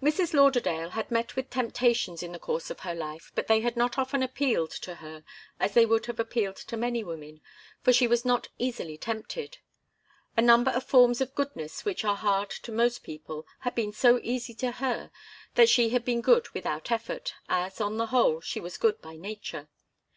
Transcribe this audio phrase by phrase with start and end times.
[0.00, 0.34] Mrs.
[0.34, 3.98] Lauderdale had met with temptations in the course of her life, but they had not
[3.98, 5.24] often appealed to her
[5.58, 7.40] as they would have appealed to many women,
[7.82, 9.58] for she was not easily tempted.
[10.36, 13.90] A number of forms of goodness which are very hard to most people had been
[13.90, 15.10] so easy to her
[15.56, 19.16] that she had been good without effort, as, on the whole, she was good by
[19.16, 19.68] nature.